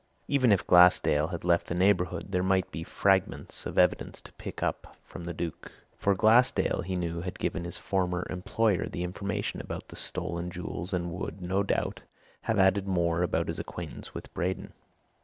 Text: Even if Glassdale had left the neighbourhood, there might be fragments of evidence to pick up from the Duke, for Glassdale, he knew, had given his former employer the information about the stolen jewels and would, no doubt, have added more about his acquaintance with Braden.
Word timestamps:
Even 0.27 0.51
if 0.51 0.65
Glassdale 0.65 1.27
had 1.27 1.43
left 1.43 1.67
the 1.67 1.75
neighbourhood, 1.75 2.31
there 2.31 2.41
might 2.41 2.71
be 2.71 2.83
fragments 2.83 3.67
of 3.67 3.77
evidence 3.77 4.19
to 4.21 4.33
pick 4.33 4.63
up 4.63 4.97
from 5.03 5.25
the 5.25 5.31
Duke, 5.35 5.71
for 5.95 6.15
Glassdale, 6.15 6.81
he 6.81 6.95
knew, 6.95 7.21
had 7.21 7.37
given 7.37 7.65
his 7.65 7.77
former 7.77 8.25
employer 8.27 8.87
the 8.87 9.03
information 9.03 9.61
about 9.61 9.89
the 9.89 9.95
stolen 9.95 10.49
jewels 10.49 10.91
and 10.91 11.11
would, 11.11 11.39
no 11.39 11.61
doubt, 11.61 12.01
have 12.45 12.57
added 12.57 12.87
more 12.87 13.21
about 13.21 13.47
his 13.47 13.59
acquaintance 13.59 14.11
with 14.11 14.33
Braden. 14.33 14.73